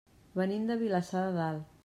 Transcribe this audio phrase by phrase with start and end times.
[0.39, 1.71] Venim de Vilassar de Dalt.